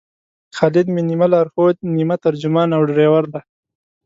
خالد 0.57 0.87
مې 0.93 1.01
نیمه 1.09 1.27
لارښود، 1.33 1.75
نیمه 1.95 2.15
ترجمان 2.25 2.69
او 2.77 2.81
ډریور 2.89 3.25
دی. 3.33 3.41